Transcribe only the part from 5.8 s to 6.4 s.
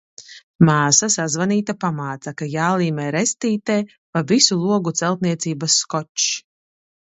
skočs.